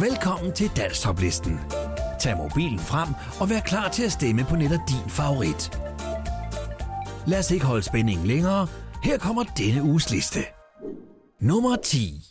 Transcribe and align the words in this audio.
Velkommen 0.00 0.52
til 0.52 0.70
Danstoplisten. 0.76 1.60
Tag 2.20 2.36
mobilen 2.36 2.78
frem 2.78 3.08
og 3.40 3.50
vær 3.50 3.60
klar 3.60 3.88
til 3.88 4.02
at 4.04 4.12
stemme 4.12 4.44
på 4.44 4.56
netop 4.56 4.80
din 4.88 5.10
favorit. 5.10 5.80
Lad 7.26 7.38
os 7.38 7.50
ikke 7.50 7.64
holde 7.64 7.82
spændingen 7.82 8.26
længere. 8.26 8.66
Her 9.02 9.18
kommer 9.18 9.42
denne 9.42 9.82
uges 9.82 10.10
liste. 10.10 10.38
Nummer 11.40 11.76
10. 11.76 12.24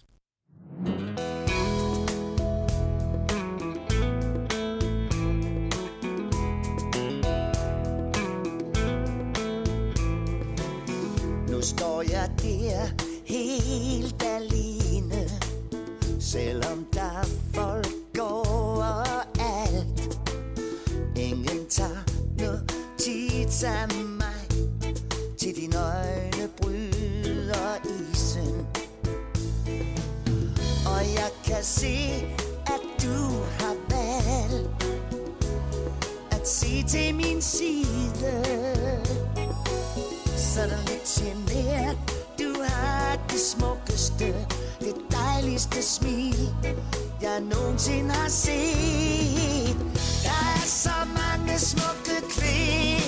Nu 11.50 11.62
står 11.62 12.02
jeg 12.02 12.30
der 12.42 13.04
helt 13.26 14.24
alene 14.24 14.71
Selvom 16.32 16.88
der 16.94 17.02
er 17.02 17.26
folk 17.54 18.18
overalt 18.20 20.20
Ingen 21.16 21.66
tager 21.70 22.04
notits 22.40 23.64
af 23.64 23.88
mig. 24.06 24.48
Til 25.38 25.56
dine 25.56 25.78
øjne 25.78 26.50
bryder 26.62 27.76
isen. 27.84 28.68
Og 30.86 31.14
jeg 31.14 31.30
kan 31.46 31.64
se, 31.64 32.26
at 32.66 32.82
du 33.04 33.18
har 33.60 33.76
valgt 33.90 34.86
At 36.32 36.48
se 36.48 36.84
til 36.84 37.16
min 37.16 37.42
side 37.42 38.44
sådan 40.36 40.80
lidt 40.88 41.04
generet 41.04 42.21
har 42.72 43.18
det 43.30 43.40
smukkeste, 43.40 44.36
det 44.80 44.96
dejligste 45.12 45.84
smil 45.84 46.50
Jeg 47.22 47.40
nogensinde 47.40 48.12
har 48.12 48.30
set. 48.30 49.78
Der 50.24 50.30
er 50.56 50.66
så 50.66 50.98
mange 51.18 51.60
smukke 51.60 52.16
kvinder. 52.30 53.01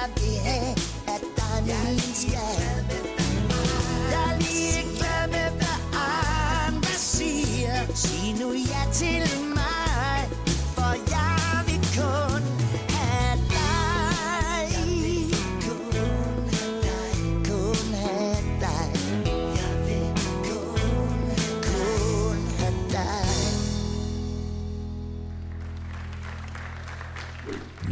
Jeg 0.00 0.10
vil 0.16 0.38
have 0.44 0.76
er 1.06 1.18
dig, 1.36 1.76
min 1.84 2.14
skat 2.14 2.84
Jeg 4.10 4.32
er 4.32 4.38
lige 4.38 4.82
glad 4.98 5.26
med, 5.26 5.50
hvad 5.58 5.78
andre 5.94 6.94
siger. 6.96 7.94
Sig 7.94 8.34
nu 8.40 8.52
ja 8.52 8.92
til 8.92 9.24
mig 9.48 10.28
For 10.74 10.92
jeg 11.14 11.64
vil 11.66 11.80
kun 11.98 12.42
have 12.96 13.38
dig. 13.56 14.68
Kun 15.64 16.48
have 16.52 16.72
dig 16.86 17.12
Kun 17.48 17.94
have 17.94 18.42
dig. 18.60 18.88
Jeg 19.60 19.74
vil 19.86 20.08
kun, 20.48 21.20
kun 21.62 22.38
have 22.58 22.74
dig. 22.92 23.28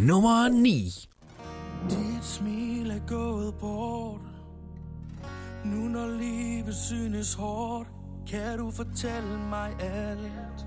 Nummer 0.07 0.49
9. 0.49 0.98
synes 7.19 7.35
hårdt 7.35 7.89
Kan 8.31 8.59
du 8.59 8.71
fortælle 8.71 9.39
mig 9.39 9.77
alt? 9.81 10.67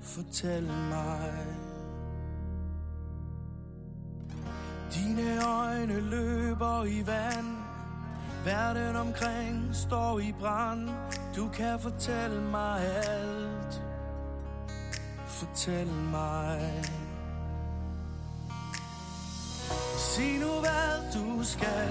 Fortæl 0.00 0.62
mig. 0.62 1.32
Dine 4.94 5.46
øjne 5.46 6.00
løber 6.00 6.84
i 6.84 7.06
vand. 7.06 7.46
Verden 8.44 8.96
omkring 8.96 9.68
står 9.72 10.18
i 10.18 10.34
brand. 10.40 10.90
Du 11.36 11.48
kan 11.48 11.80
fortælle 11.80 12.42
mig 12.50 12.80
alt. 13.08 13.82
Fortæl 15.26 15.86
mig. 15.86 16.84
Sig 19.98 20.38
nu 20.38 20.60
hvad 20.60 21.12
du 21.14 21.44
skal 21.44 21.90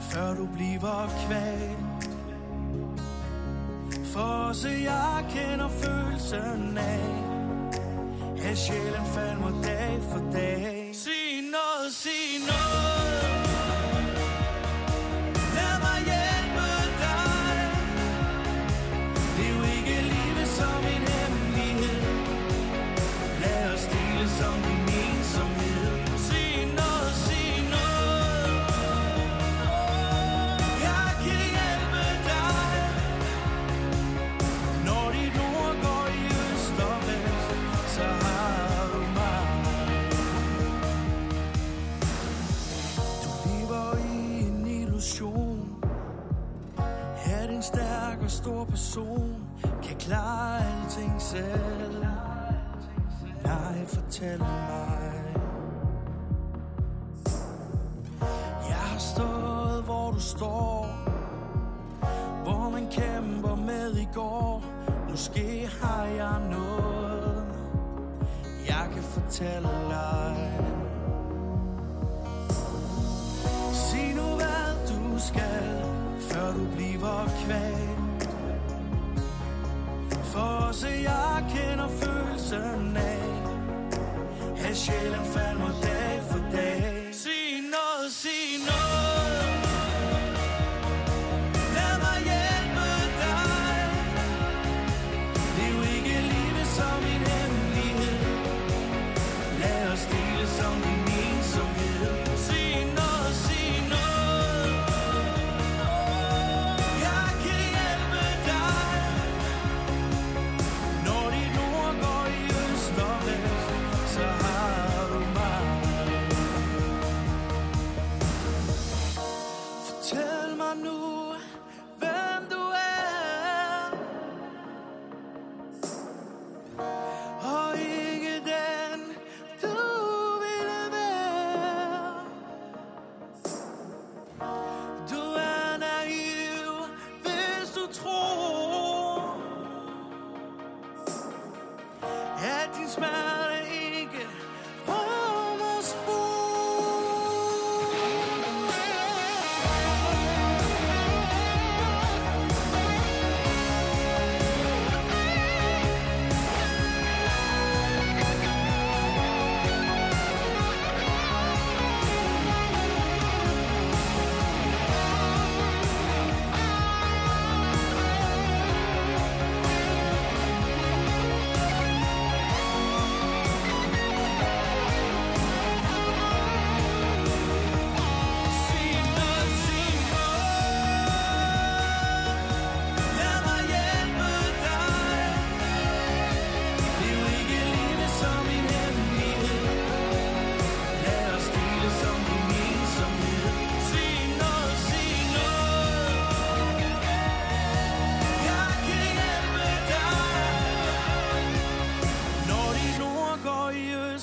Før 0.00 0.34
du 0.34 0.46
bliver 0.46 1.26
kvalt. 1.26 1.91
For 4.12 4.52
så 4.52 4.68
jeg 4.68 5.24
kender 5.30 5.68
følelsen 5.68 6.78
af. 6.78 7.00
At 8.50 8.58
sjælen 8.58 9.06
falder 9.14 9.62
dag 9.62 9.98
for 10.10 10.22
dag. 10.32 10.90
Sig 10.92 11.42
noget, 11.50 11.92
sig 11.92 12.46
noget. 12.46 12.91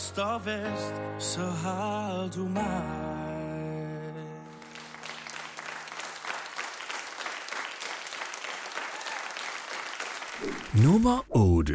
Øst 0.10 0.20
og 0.20 0.46
vest 0.46 1.02
Så 1.20 1.42
har 1.42 2.30
du 2.36 2.48
mig. 2.48 2.84
Nummer 10.84 11.26
8. 11.30 11.74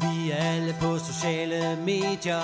Vi 0.00 0.30
er 0.30 0.36
alle 0.36 0.74
på 0.80 0.98
sociale 0.98 1.78
medier 1.84 2.40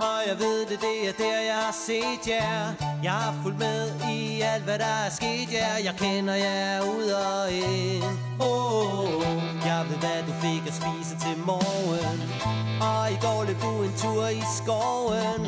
Og 0.00 0.28
jeg 0.28 0.38
ved 0.38 0.60
det, 0.60 0.80
det 0.80 1.08
er 1.08 1.12
der 1.18 1.40
jeg 1.40 1.54
har 1.54 1.72
set 1.72 2.28
jer. 2.28 2.74
Jeg 3.02 3.12
har 3.12 3.34
fulgt 3.42 3.58
med 3.58 3.90
i 4.10 4.40
alt 4.40 4.64
hvad 4.64 4.78
der 4.78 4.94
er 5.06 5.10
sket 5.10 5.52
jer. 5.52 5.78
Jeg 5.84 5.94
kender 5.98 6.34
jer 6.34 6.80
ud 6.82 7.10
og 7.10 7.52
ind. 7.52 8.04
Oh, 8.40 9.47
jeg 9.68 9.86
ved 9.88 9.96
hvad 9.96 10.22
du 10.28 10.32
fik 10.44 10.66
at 10.70 10.74
spise 10.80 11.14
til 11.24 11.36
morgen. 11.46 12.18
Og 12.90 13.12
i 13.14 13.16
går 13.24 13.44
løb 13.48 13.60
du 13.62 13.82
en 13.82 13.92
tur 14.02 14.28
i 14.28 14.42
skoven. 14.58 15.40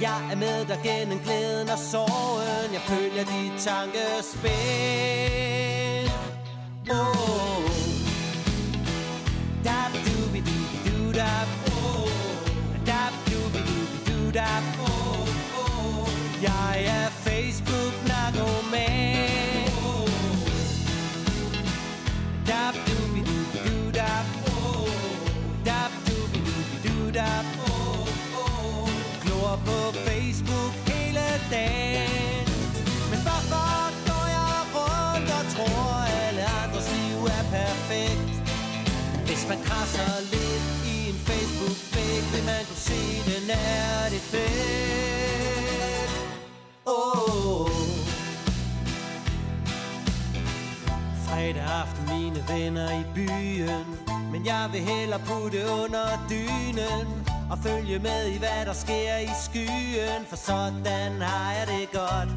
Jeg 0.00 0.20
er 0.32 0.36
med 0.36 0.64
dig 0.66 0.78
gennem 0.82 1.18
glæden 1.18 1.68
og 1.68 1.78
sorgen. 1.78 2.72
Jeg 2.72 2.80
følger 2.80 3.24
dit 3.32 3.54
tankespil. 3.66 4.52
Oh. 6.90 7.64
Da 9.66 9.78
du 10.06 10.16
bi 10.32 10.40
du 10.86 11.12
da 11.18 11.32
oh 11.76 12.08
Dap 12.88 13.14
doobie 13.26 13.62
doobie 13.68 14.00
doo 14.06 14.30
da, 14.38 14.48
oh 14.82 15.03
hvis 39.94 40.30
lidt 40.32 40.66
i 40.94 41.08
en 41.08 41.18
Facebook-bæk 41.26 42.24
vil 42.32 42.44
man 42.44 42.64
kunne 42.68 42.84
se 42.90 43.02
den 43.30 43.50
er 43.50 44.08
det 44.10 44.20
fedt. 44.32 46.12
Oh. 46.86 47.70
Fredag 51.26 51.62
aften, 51.80 52.04
mine 52.08 52.44
venner 52.48 52.90
i 53.00 53.04
byen. 53.14 53.86
Men 54.32 54.46
jeg 54.46 54.68
vil 54.72 54.80
hellere 54.80 55.20
putte 55.26 55.58
under 55.82 56.06
dynen 56.30 57.06
og 57.50 57.58
følge 57.58 57.98
med 57.98 58.26
i, 58.26 58.38
hvad 58.38 58.66
der 58.66 58.72
sker 58.72 59.16
i 59.18 59.30
skyen. 59.44 60.22
For 60.28 60.36
sådan 60.36 61.20
har 61.20 61.52
jeg 61.52 61.66
det 61.66 61.92
godt. 61.92 62.30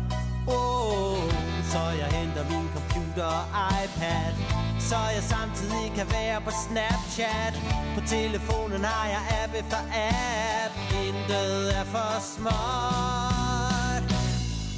Oh, 0.48 1.32
så 1.72 1.80
jeg 2.02 2.10
henter 2.18 2.44
min 2.50 2.68
computer 2.76 3.26
og 3.26 3.46
iPad 3.84 4.67
så 4.90 4.96
jeg 4.96 5.24
samtidig 5.24 5.92
kan 5.96 6.08
være 6.12 6.42
på 6.42 6.52
Snapchat. 6.64 7.54
På 7.96 8.02
telefonen 8.08 8.84
har 8.84 9.08
jeg 9.08 9.44
app 9.44 9.54
efter 9.54 9.78
app. 9.78 10.74
Intet 11.08 11.78
er 11.80 11.84
for 11.84 12.22
småt 12.22 13.68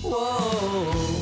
Wow. 0.04 1.19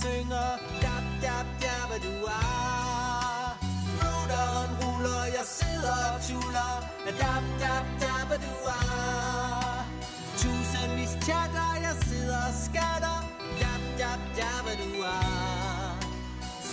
synger. 0.00 0.50
Dab, 0.84 1.04
dab, 1.22 1.46
dab, 1.62 1.90
du 2.06 2.14
er 2.26 3.58
Ruderen 4.00 4.70
ruller, 4.80 5.24
jeg 5.36 5.46
sidder 5.58 5.98
og 6.14 6.18
tuller. 6.28 6.74
Dab, 7.22 7.44
dab, 7.62 7.84
dab, 8.02 8.30
du 8.46 8.54
er 8.78 9.86
Tusindvis 10.40 11.12
chatter, 11.24 11.70
jeg 11.86 11.94
sidder 12.08 12.40
og 12.48 12.54
skatter. 12.66 13.18
Dab, 13.60 13.82
dab, 14.00 14.20
dab, 14.38 14.66
du 14.82 14.90
er 15.02 15.98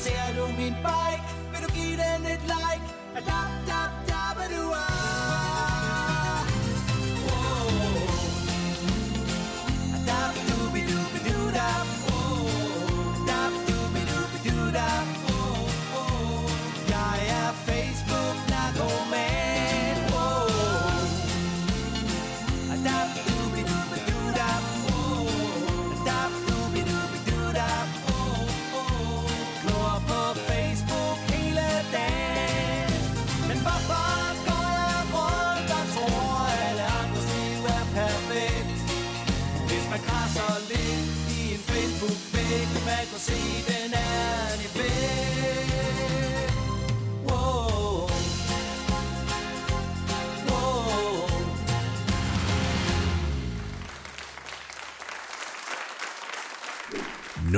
Ser 0.02 0.28
du 0.38 0.46
min 0.62 0.76
bike, 0.88 1.28
vil 1.52 1.62
du 1.66 1.70
give 1.80 1.98
den 2.04 2.22
et 2.34 2.44
like? 2.54 2.88
Dab, 3.30 3.52
dab, 3.70 3.92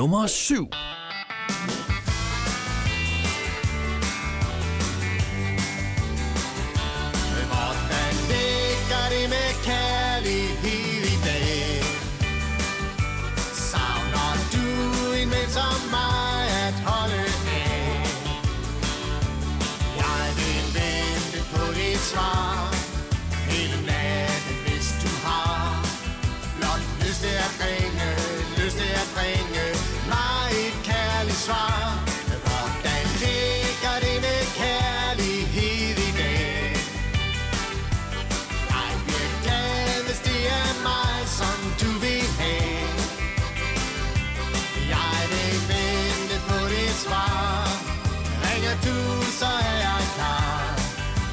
Nummer 0.08 0.26
7. 0.26 0.97
du, 48.86 48.98
så 49.40 49.50
er 49.70 49.78
jeg 49.88 50.02
klar. 50.16 50.62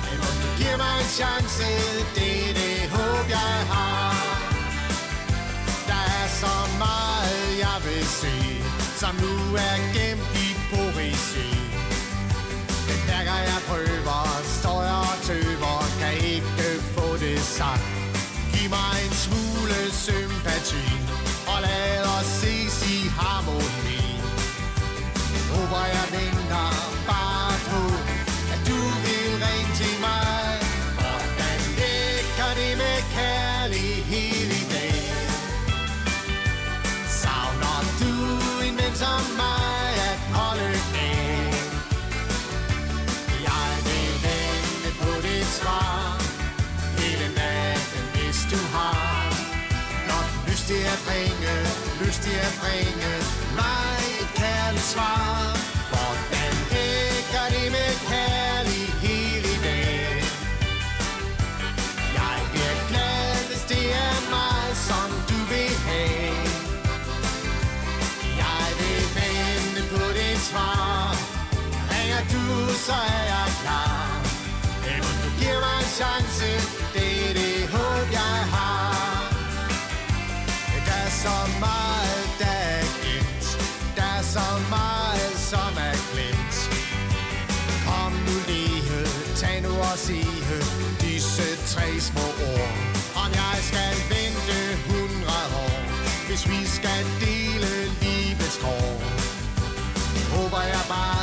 Men 0.05 0.19
om 0.29 0.35
du 0.43 0.49
giver 0.59 0.77
mig 0.85 0.95
en 1.05 1.11
chance, 1.21 1.69
det 2.17 2.33
er 2.49 2.53
det 2.61 2.79
håb, 2.95 3.27
jeg 3.39 3.57
har. 3.73 4.15
Der 5.91 6.05
er 6.21 6.29
så 6.43 6.55
meget, 6.85 7.47
jeg 7.65 7.79
vil 7.87 8.05
se, 8.23 8.37
som 9.01 9.15
nu 9.25 9.35
er 9.69 9.77
gemt 9.97 10.29
i 10.47 10.49
poesi. 10.73 11.51
Men 12.87 12.99
hver 13.07 13.23
gang 13.31 13.43
jeg 13.53 13.61
prøver, 13.69 14.23
står 14.61 14.81
jeg 14.91 15.01
og 15.13 15.19
tøver, 15.29 15.79
kan 16.01 16.15
ikke 16.35 16.69
få 16.95 17.07
det 17.25 17.41
sagt. 17.59 17.87
Giv 18.53 18.69
mig 18.77 18.95
en 19.07 19.15
smule 19.25 19.81
sympati, 20.07 20.87
og 21.53 21.59
lad 21.67 22.03
os 22.17 22.27
ses 22.41 22.77
i 22.95 22.99
harmoni. 23.19 24.03
Håber 25.53 25.85
jeg 25.95 26.07
vinder 26.13 26.44
at 50.95 51.01
ringe 51.11 51.55
Lyst 52.01 52.21
til 52.23 52.39
at 52.49 52.55
bringe 52.63 53.13
mig 53.61 53.97
et 54.21 54.31
kærligt 54.41 54.89
svar. 54.95 55.31
Hvordan 55.93 56.53
hækker 56.73 57.47
det 57.55 57.67
med 57.77 57.93
kærlighed 58.11 59.43
i 59.55 59.57
dag? 59.67 60.23
Jeg 62.19 62.37
bliver 62.53 62.77
glad, 62.91 63.35
hvis 63.49 63.65
det 63.73 63.85
er 64.07 64.17
mig, 64.37 64.67
som 64.89 65.09
du 65.31 65.39
vil 65.53 65.75
have. 65.89 66.37
Jeg 68.43 68.67
vil 68.81 69.05
vente 69.19 69.83
på 69.93 70.05
dit 70.19 70.43
svar. 70.51 71.17
Ringer 71.93 72.23
du, 72.35 72.45
så 72.87 72.97
er 73.17 73.25
jeg 73.35 73.49
klar. 73.63 74.07
Men 74.85 75.15
du 75.23 75.29
giver 75.39 75.61
mig 75.67 75.77
en 75.85 75.91
chance 76.01 76.64
så 84.35 84.51
meget, 84.71 85.35
som 85.51 85.73
er 85.89 85.97
glemt. 86.13 86.57
Kom 87.87 88.13
nu 88.27 88.37
lige, 88.51 89.01
tag 89.41 89.63
nu 89.63 89.73
og 89.91 89.99
sige 90.07 90.55
Disse 91.01 91.49
tre 91.73 91.87
små 92.01 92.27
ord. 92.53 92.73
Om 93.23 93.31
jeg 93.43 93.57
skal 93.69 93.95
vente 94.13 94.59
hundrede 94.89 95.51
år 95.67 95.79
Hvis 96.27 96.43
vi 96.51 96.61
skal 96.77 97.03
dele 97.25 97.71
livets 98.03 98.59
kår. 98.63 98.91
Håber 100.35 100.63
jeg 100.73 100.85
bare 100.89 101.21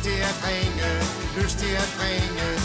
lyst 0.00 0.12
til 0.12 0.22
at 0.22 0.44
ringe, 0.48 1.42
lyst 1.42 1.58
til 1.58 1.74
at 1.74 1.98
ringe. 2.00 2.59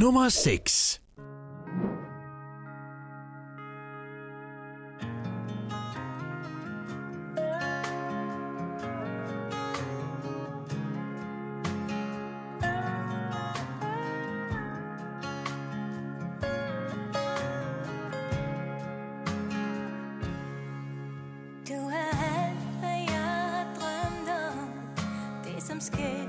Nummer 0.00 0.30
6 0.30 0.98
I'm 25.70 25.78
scared. 25.78 26.19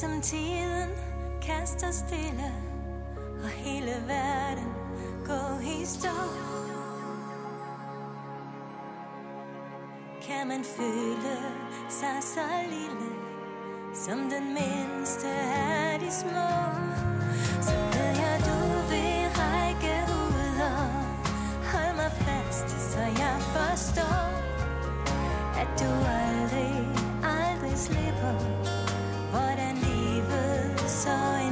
som 0.00 0.20
tiden 0.20 0.90
kaster 1.42 1.90
stille 1.90 2.52
Og 3.42 3.48
hele 3.48 3.94
verden 4.06 4.72
går 5.26 5.60
i 5.62 5.84
stå. 5.84 6.16
Kan 10.22 10.48
man 10.48 10.64
føle 10.64 11.36
sig 11.88 12.18
så 12.20 12.48
lille 12.68 13.10
Som 13.94 14.18
den 14.18 14.46
mindste 14.54 15.28
af 15.28 16.00
de 16.00 16.10
små? 16.12 16.50
Så 17.62 17.76
ved 17.92 18.12
jeg 18.24 18.40
du 18.48 18.58
vil 18.90 19.22
række 19.40 20.12
ud 20.12 20.60
og 20.72 20.88
Hold 21.72 21.96
mig 21.96 22.12
fast 22.12 22.92
så 22.92 23.00
jeg 23.00 23.36
forstår 23.40 24.28
At 25.60 25.68
du 25.80 25.90
aldrig, 26.08 26.88
aldrig 27.22 27.78
slipper. 27.78 28.85
soy. 31.06 31.45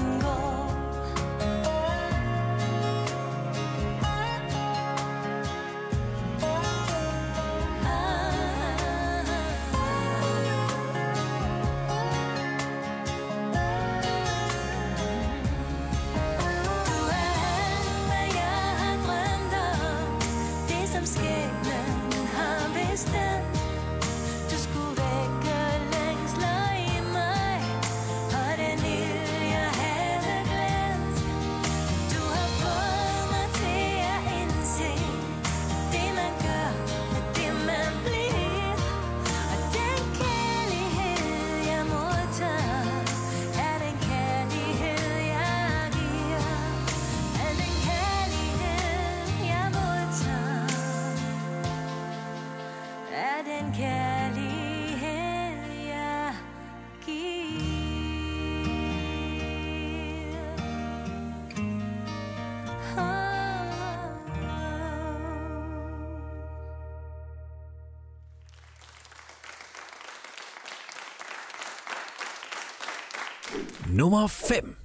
Nummer 73.94 74.26
5. 74.26 74.83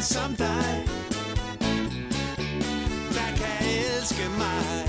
en 0.00 0.04
som 0.04 0.34
dig 0.34 0.84
Der 3.16 3.30
kan 3.36 3.68
elske 3.68 4.28
mig. 4.38 4.86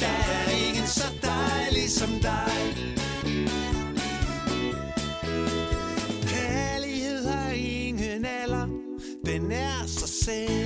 Der 0.00 0.16
er 0.36 0.68
ingen 0.68 0.86
så 0.86 1.08
dejlig 1.22 1.90
som 1.90 2.08
dig. 2.08 2.76
Kærlighed 6.26 7.26
har 7.28 7.50
ingen 7.50 8.24
alder. 8.24 8.66
Den 9.24 9.52
er 9.52 9.86
så 9.86 10.06
selv. 10.24 10.65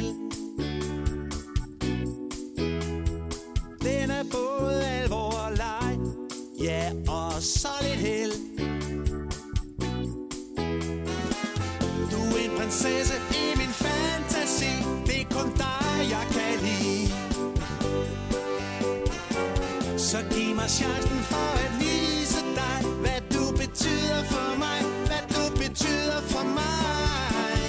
chancen 20.70 21.18
for 21.30 21.50
at 21.64 21.72
vise 21.80 22.40
dig, 22.54 22.90
hvad 23.00 23.20
du 23.34 23.50
betyder 23.50 24.22
for 24.24 24.58
mig, 24.58 24.78
hvad 25.06 25.22
du 25.34 25.56
betyder 25.56 26.20
for 26.20 26.44
mig. 26.44 27.62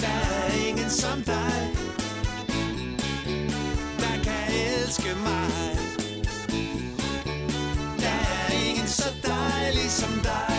Der 0.00 0.18
er 0.34 0.68
ingen 0.68 0.90
som 0.90 1.22
dig, 1.22 1.74
der 4.00 4.14
kan 4.24 4.44
elske 4.66 5.14
mig. 5.28 5.78
Der 8.00 8.16
er 8.34 8.68
ingen 8.68 8.86
så 8.86 9.10
dejlig 9.26 9.90
som 9.90 10.12
dig. 10.22 10.58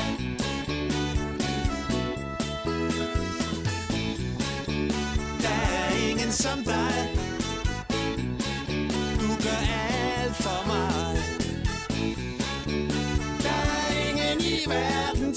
Der 5.41 5.49
er. 5.49 7.18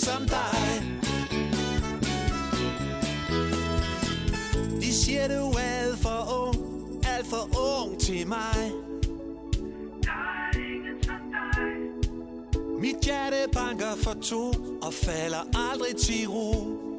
Som 0.05 0.27
dig. 0.27 0.83
De 4.81 4.93
siger 4.93 5.29
du 5.29 5.51
er 5.51 5.61
alt 5.61 5.99
for 5.99 6.21
ung 6.47 6.57
Alt 7.07 7.27
for 7.27 7.45
ung 7.59 8.01
til 8.01 8.29
mig. 8.29 8.73
Mit 12.81 12.97
hjerte 13.05 13.37
banker 13.53 13.97
for 13.97 14.15
to 14.23 14.49
Og 14.83 14.95
falder 14.95 15.71
aldrig 15.71 15.97
til 15.97 16.29
ro 16.29 16.91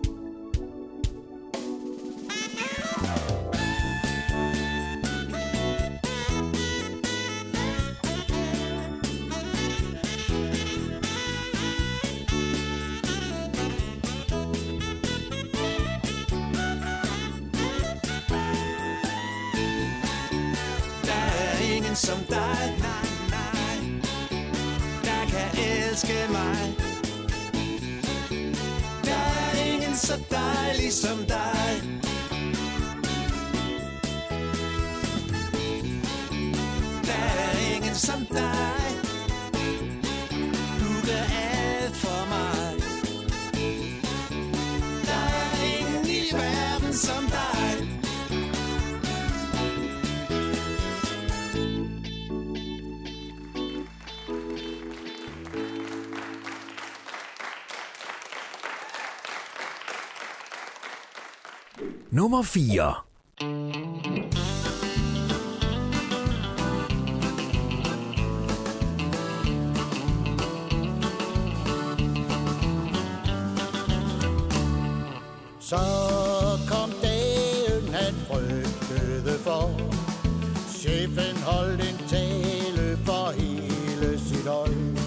Nummer 62.34 62.44
4. 62.44 62.96
Så 75.60 75.78
kom 76.70 76.90
dagen, 77.02 77.94
han 77.94 78.14
frygtede 78.28 79.40
for. 79.44 79.70
Chefen 80.80 81.38
holdt 81.46 81.82
en 81.82 81.98
tale 82.10 82.98
for 83.06 83.32
hele 83.32 84.20
sit 84.20 84.48
hold. 84.48 84.98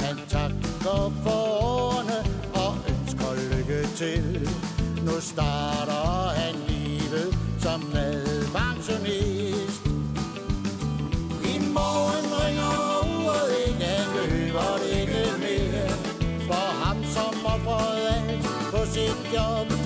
Han 0.00 0.16
takker 0.28 1.12
for 1.22 1.64
årene 1.64 2.18
og 2.54 2.74
ønsker 2.88 3.56
lykke 3.56 3.86
til. 3.96 4.48
Nu 5.04 5.20
starter 5.20 5.71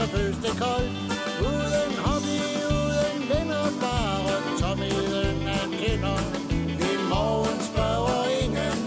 så 0.07 0.17
føles 0.17 0.37
det 0.37 0.55
koldt. 0.61 0.91
Uden 1.41 1.93
hobby, 2.05 2.39
uden 2.77 3.19
venner, 3.31 3.67
bare 3.81 4.35
tomheden 4.61 5.49
af 5.49 5.67
kender. 5.81 6.19
I 6.91 6.93
morgen 7.09 7.61
spørger 7.71 8.25
ingen 8.43 8.79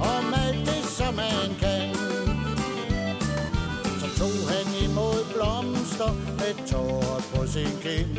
om 0.00 0.34
alt 0.44 0.66
det, 0.68 0.84
som 0.98 1.14
man 1.14 1.48
kan. 1.62 1.94
Så 4.00 4.06
tog 4.18 4.36
han 4.52 4.66
imod 4.84 5.18
blomster 5.34 6.12
med 6.38 6.54
tårer 6.70 7.20
på 7.34 7.46
sin 7.46 7.74
kind. 7.82 8.18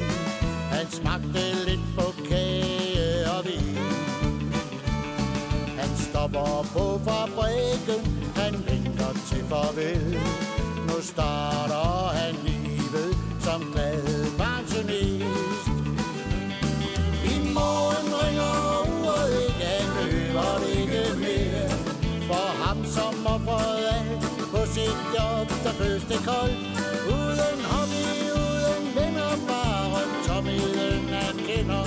Han 0.71 0.85
smagte 0.91 1.43
lidt 1.67 1.85
på 1.97 2.07
kage 2.29 3.31
og 3.37 3.45
vin. 3.45 3.77
Han 5.79 5.89
stopper 5.97 6.65
på 6.73 6.85
fabrikken, 7.05 8.01
han 8.35 8.53
vinker 8.67 9.11
til 9.29 9.43
farvel. 9.49 10.19
Nu 10.95 11.01
starter 11.01 12.13
han 12.17 12.35
livet 12.45 13.17
som 13.39 13.61
madpensionist. 14.39 15.67
I 17.33 17.35
morgen 17.57 18.07
ringer 18.21 18.55
uret 18.93 19.31
ikke, 19.45 19.65
han 19.75 19.87
løber 20.11 20.51
det 20.61 20.71
ikke 20.81 21.03
mere. 21.23 21.69
For 22.27 22.47
ham 22.63 22.85
som 22.85 23.27
offrede 23.27 23.87
alt 23.97 24.21
på 24.51 24.61
sit 24.75 24.99
job, 25.15 25.47
der 25.63 25.73
føles 25.79 26.03
det 26.03 26.21
koldt. 26.29 26.59
Uden 27.17 27.59
hobby, 27.71 28.07
uden 28.43 28.83
venner, 28.95 29.33
bare 29.47 30.01
tomheden 30.27 31.07
han 31.09 31.35
kender. 31.47 31.85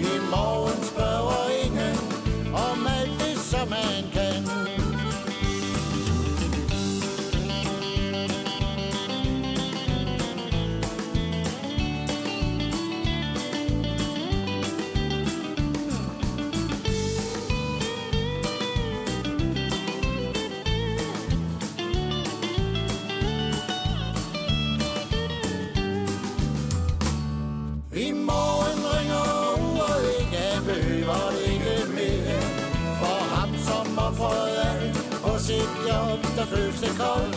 I 0.00 0.12
morgen 0.30 0.84
spørger 0.92 1.42
ingen 1.64 1.96
om 2.68 2.86
alt 2.86 3.14
det, 3.20 3.38
som 3.38 3.72
han 3.72 4.04
kan. 4.12 4.19
Op, 36.12 36.22
der 36.36 36.46
føles 36.52 36.80
det 36.80 36.94
kold 37.02 37.32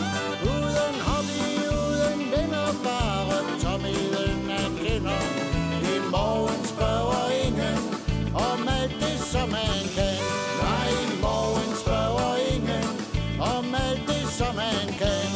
Uden 0.52 0.96
hobby, 1.08 1.44
uden 1.80 2.20
venner, 2.32 2.68
bare 2.84 3.24
tomheden 3.64 4.50
af 4.50 4.68
kender. 4.82 5.22
I 5.92 5.94
morgen 6.10 6.64
spørger 6.64 7.24
ingen 7.46 7.78
om 8.34 8.68
alt 8.68 8.96
det, 9.00 9.18
som 9.32 9.48
man 9.48 9.80
kan. 9.96 10.16
Nej, 10.62 10.88
i 11.04 11.20
morgen 11.26 11.70
spørger 11.82 12.36
ingen 12.54 12.86
om 13.40 13.74
alt 13.74 14.02
det, 14.08 14.28
som 14.38 14.54
man 14.54 14.86
kan. 15.00 15.28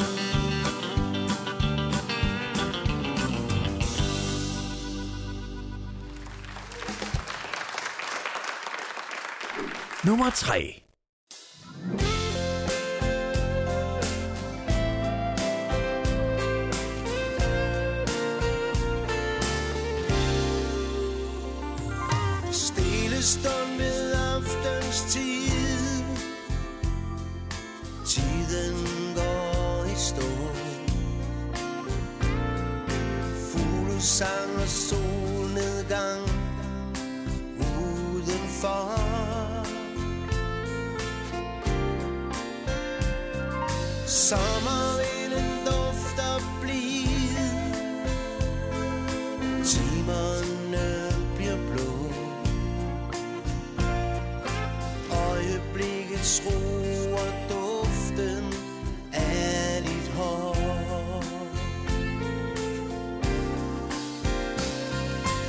Nummer 10.04 10.30
3. 10.30 10.77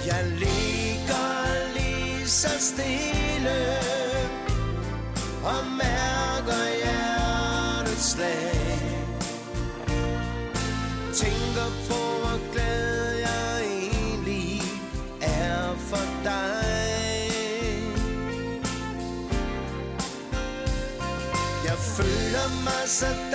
Jeg 0.09 0.25
ligger 0.25 1.27
lige 1.73 2.27
så 2.27 2.49
stille 2.59 3.59
Og 5.43 5.65
mærker 5.81 6.63
hjertets 6.83 8.11
slag. 8.11 8.79
Tænker 11.13 11.69
på, 11.87 11.99
hvor 12.21 12.51
glad 12.53 13.17
jeg 13.17 13.65
egentlig 13.65 14.61
er 15.21 15.75
for 15.89 16.05
dig. 16.23 17.31
Jeg 21.65 21.77
føler 21.97 22.63
mig 22.63 22.83
så 22.87 23.28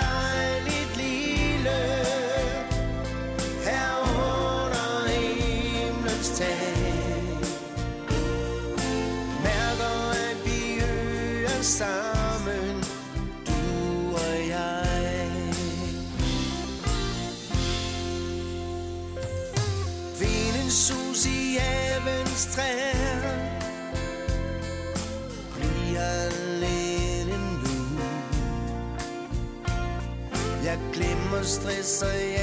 tressaillit. 31.65 32.34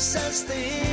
says 0.00 0.44
things. 0.44 0.89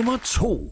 nummer 0.00 0.16
2. 0.16 0.70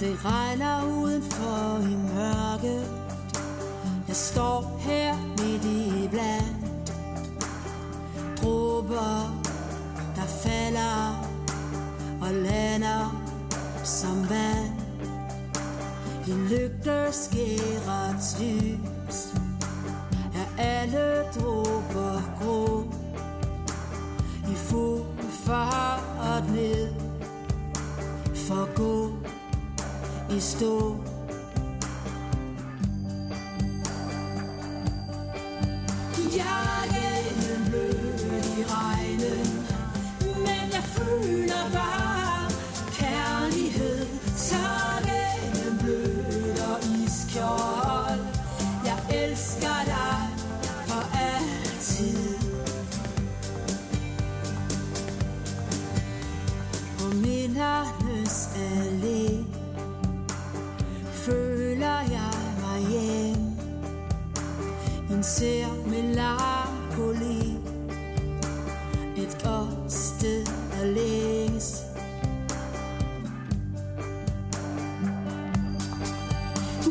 Det 0.00 0.24
regner 0.24 0.84
udenfor 0.84 1.78
i 1.82 1.96
mørket 1.96 2.90
Jeg 4.08 4.16
står 4.16 4.78
her 4.80 5.25
you 30.36 30.42
stole 30.42 30.95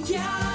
Yeah. 0.04 0.55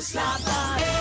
slapen. 0.00 0.95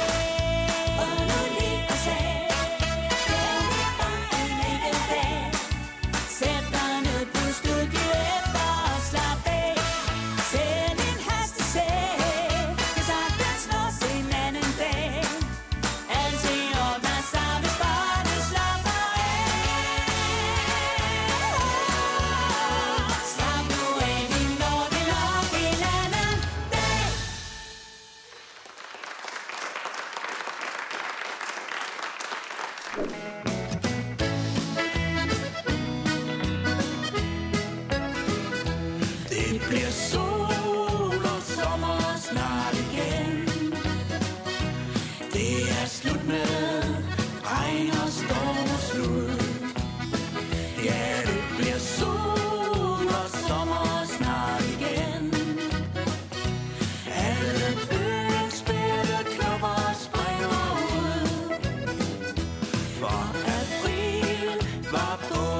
batom. 64.96 65.55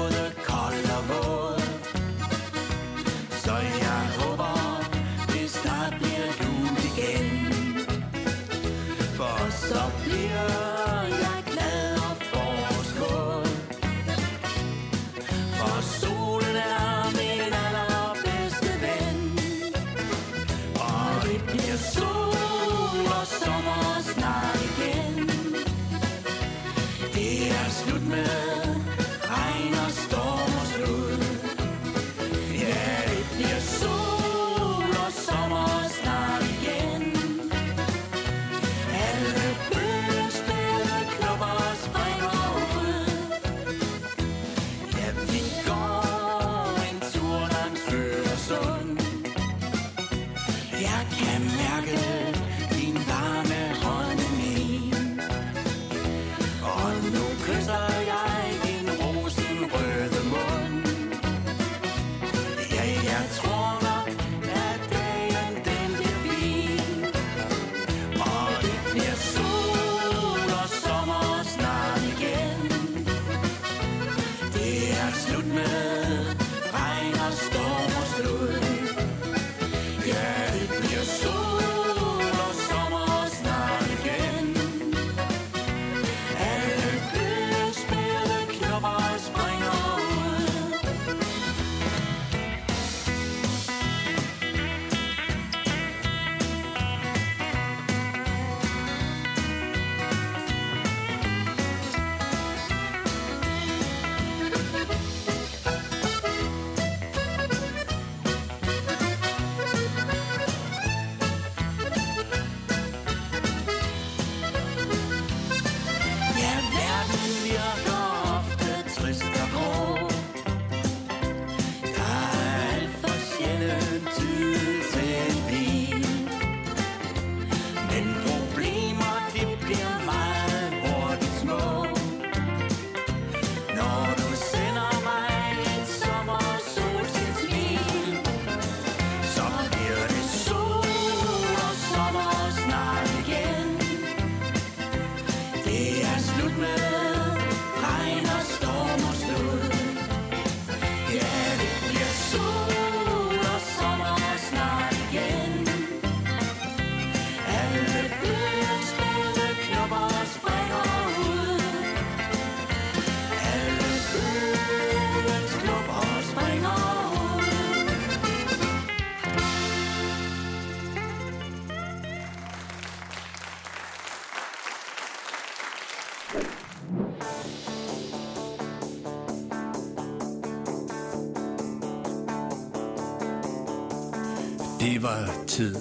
Det 184.80 185.02
var 185.02 185.30
tid, 185.46 185.76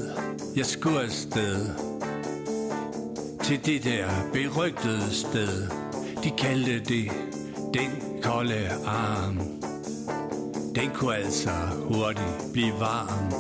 jeg 0.56 0.66
skulle 0.66 1.02
afsted. 1.02 1.66
Til 3.44 3.66
det 3.66 3.84
der 3.84 4.08
berygtede 4.34 5.14
sted. 5.16 5.68
De 6.24 6.32
kaldte 6.38 6.80
det 6.80 7.12
den 7.74 8.22
kolde 8.24 8.70
arm. 8.86 9.40
Den 10.76 10.90
kunne 10.94 11.16
altså 11.16 11.52
hurtigt 11.84 12.54
blive 12.54 12.74
varm. 12.80 13.32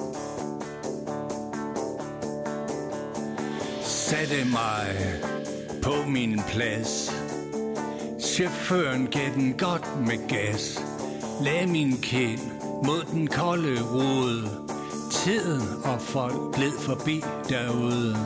Satte 3.81 4.45
mig 4.51 4.95
på 5.83 6.09
min 6.09 6.41
plads. 6.47 7.11
Chaufføren 8.19 9.07
gav 9.07 9.33
den 9.35 9.53
godt 9.53 9.99
med 10.07 10.27
gas. 10.27 10.81
Lagde 11.41 11.67
min 11.67 11.97
kæld 12.01 12.39
mod 12.83 13.05
den 13.11 13.27
kolde 13.27 13.81
rode 13.81 14.64
tiden, 15.25 15.61
og 15.83 16.01
folk 16.01 16.55
gled 16.55 16.79
forbi 16.79 17.23
derude. 17.49 18.17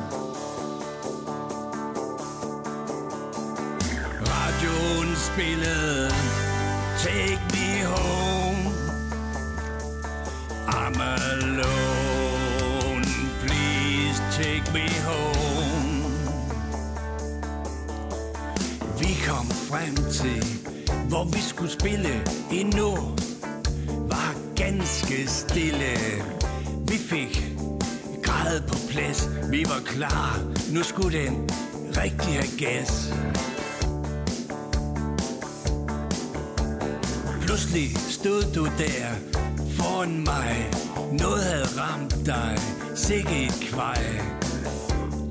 Radioen 4.21 5.15
spillede 5.15 6.09
Take 6.97 7.41
Me 7.53 7.85
Home. 7.85 8.63
I'm 10.67 11.01
alone, 11.01 11.45
please 13.45 14.21
take 14.31 14.73
me 14.73 14.89
home. 15.09 16.03
Vi 18.99 19.17
kom 19.27 19.45
frem 19.45 19.95
til, 20.11 20.43
hvor 21.09 21.23
vi 21.23 21.41
skulle 21.41 21.71
spille 21.71 22.27
endnu. 22.51 22.95
Var 24.09 24.33
ganske 24.55 25.27
stille 25.27 26.38
plads 28.99 29.29
Vi 29.51 29.65
var 29.65 29.81
klar, 29.85 30.39
nu 30.73 30.83
skulle 30.83 31.19
den 31.19 31.49
rigtig 31.97 32.33
have 32.33 32.57
gas. 32.57 33.13
Pludselig 37.41 37.97
stod 37.97 38.43
du 38.55 38.65
der 38.65 39.05
foran 39.77 40.23
mig. 40.23 40.71
Noget 41.11 41.43
havde 41.43 41.67
ramt 41.77 42.15
dig, 42.25 42.57
sikke 42.95 43.45
et 43.45 43.69
kvej 43.71 44.03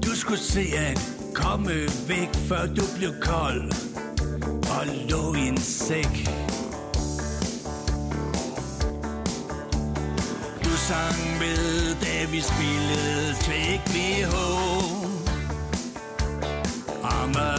Du 0.07 0.16
skulle 0.16 0.41
se 0.41 0.64
at 0.77 0.99
komme 1.35 1.73
væk 2.09 2.35
Før 2.35 2.66
du 2.66 2.83
blev 2.97 3.12
kold 3.21 3.73
og 4.79 4.87
lå 5.11 5.35
i 5.35 5.49
en 5.49 5.61
sæk. 5.61 6.29
Du 10.64 10.71
sang 10.71 11.39
med 11.41 11.68
vi 12.31 12.41
spillede 12.41 13.35
Take 13.41 13.83
Me 13.93 14.26
Home. 14.26 15.09
I'm 17.03 17.57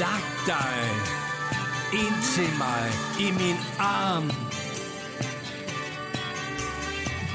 lagt 0.00 0.46
dig 0.46 0.90
ind 1.92 2.22
til 2.34 2.58
mig 2.58 2.90
i 3.20 3.30
min 3.30 3.56
arm. 3.78 4.30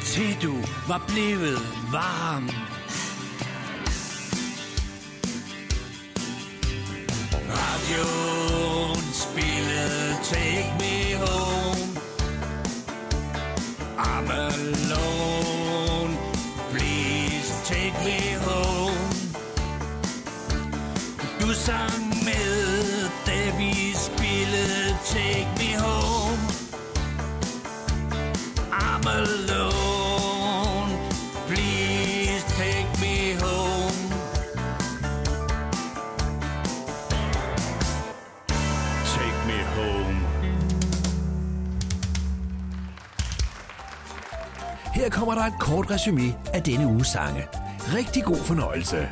Til 0.05 0.37
du 0.43 0.55
var 0.87 1.01
blevet 1.07 1.59
varm. 1.91 2.49
Radioen 7.49 9.03
spillede 9.13 10.17
Take 10.23 10.73
Me 10.79 11.15
Home. 11.25 11.99
I'm 13.97 14.31
alone. 14.31 16.17
Please 16.71 17.51
take 17.65 17.93
me 18.05 18.35
home. 18.45 19.09
Du 21.41 21.53
sang 21.53 21.98
et 45.49 45.59
kort 45.59 45.91
resume 45.91 46.35
af 46.53 46.63
denne 46.63 46.87
uges 46.87 47.07
sange. 47.07 47.47
Rigtig 47.79 48.23
god 48.23 48.37
fornøjelse. 48.37 49.09